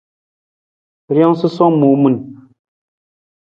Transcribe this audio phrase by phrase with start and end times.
[1.07, 2.15] Rijang susowang muu min.